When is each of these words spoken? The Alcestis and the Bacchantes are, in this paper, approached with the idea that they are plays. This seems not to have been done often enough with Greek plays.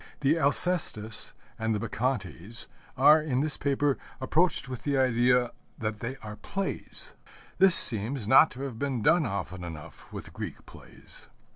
The 0.21 0.35
Alcestis 0.39 1.33
and 1.59 1.75
the 1.75 1.79
Bacchantes 1.79 2.65
are, 2.97 3.21
in 3.21 3.41
this 3.41 3.55
paper, 3.57 3.99
approached 4.19 4.67
with 4.67 4.81
the 4.81 4.97
idea 4.97 5.51
that 5.77 5.99
they 5.99 6.15
are 6.23 6.37
plays. 6.37 7.13
This 7.59 7.75
seems 7.75 8.27
not 8.27 8.49
to 8.49 8.61
have 8.63 8.79
been 8.79 9.03
done 9.03 9.27
often 9.27 9.63
enough 9.63 10.11
with 10.11 10.33
Greek 10.33 10.65
plays. 10.65 11.27